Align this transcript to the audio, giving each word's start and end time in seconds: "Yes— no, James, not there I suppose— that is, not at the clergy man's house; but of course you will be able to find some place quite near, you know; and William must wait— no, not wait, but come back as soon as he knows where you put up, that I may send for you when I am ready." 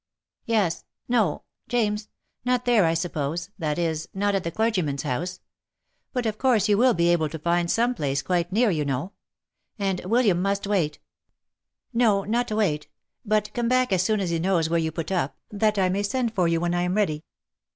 "Yes— 0.47 0.83
no, 1.17 1.43
James, 1.67 2.07
not 2.43 2.65
there 2.65 2.85
I 2.85 2.95
suppose— 2.95 3.51
that 3.59 3.77
is, 3.77 4.09
not 4.15 4.33
at 4.33 4.43
the 4.43 4.49
clergy 4.49 4.81
man's 4.81 5.03
house; 5.03 5.41
but 6.11 6.25
of 6.25 6.39
course 6.39 6.67
you 6.67 6.75
will 6.75 6.95
be 6.95 7.09
able 7.09 7.29
to 7.29 7.37
find 7.37 7.69
some 7.69 7.93
place 7.93 8.23
quite 8.23 8.51
near, 8.51 8.71
you 8.71 8.83
know; 8.83 9.11
and 9.77 10.01
William 10.05 10.41
must 10.41 10.65
wait— 10.65 10.97
no, 12.03 12.23
not 12.23 12.51
wait, 12.51 12.87
but 13.23 13.53
come 13.53 13.67
back 13.69 13.93
as 13.93 14.01
soon 14.01 14.19
as 14.19 14.31
he 14.31 14.39
knows 14.39 14.71
where 14.71 14.79
you 14.79 14.91
put 14.91 15.11
up, 15.11 15.37
that 15.51 15.77
I 15.77 15.87
may 15.87 16.01
send 16.01 16.33
for 16.33 16.47
you 16.47 16.59
when 16.59 16.73
I 16.73 16.81
am 16.81 16.95
ready." 16.95 17.23